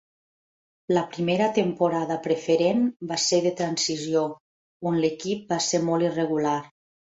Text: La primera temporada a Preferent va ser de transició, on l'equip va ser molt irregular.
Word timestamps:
La 0.97 1.01
primera 1.11 1.49
temporada 1.57 2.15
a 2.15 2.21
Preferent 2.29 2.81
va 3.13 3.19
ser 3.27 3.41
de 3.49 3.53
transició, 3.61 4.25
on 4.93 5.01
l'equip 5.07 5.55
va 5.55 5.63
ser 5.69 5.85
molt 5.93 6.11
irregular. 6.11 6.59